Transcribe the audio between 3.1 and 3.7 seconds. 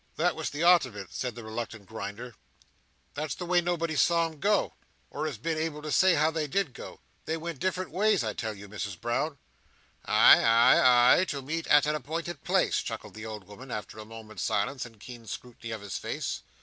"that's the way